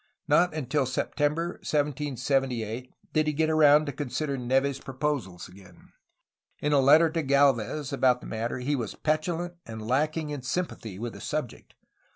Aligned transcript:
Not 0.27 0.55
until 0.55 0.87
September 0.87 1.59
1778 1.63 2.89
did 3.13 3.27
he 3.27 3.33
get 3.33 3.51
around 3.51 3.85
to 3.85 3.91
consider 3.91 4.35
Neve's 4.35 4.79
proposals 4.79 5.47
again. 5.47 5.91
In 6.59 6.73
a 6.73 6.79
letter 6.79 7.11
to 7.11 7.21
Gdlvez 7.23 7.93
about 7.93 8.19
the 8.19 8.25
matter 8.25 8.57
he 8.57 8.75
was 8.75 8.95
petulant 8.95 9.53
and 9.63 9.87
lacking 9.87 10.31
in 10.31 10.41
sympathy 10.41 10.97
with 10.97 11.13
the 11.13 11.21
subject. 11.21 11.75